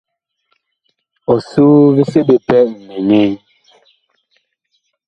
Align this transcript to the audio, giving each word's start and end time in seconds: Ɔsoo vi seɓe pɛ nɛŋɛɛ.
Ɔsoo 1.33 1.75
vi 1.95 2.03
seɓe 2.11 2.35
pɛ 2.47 2.57
nɛŋɛɛ. 2.87 3.29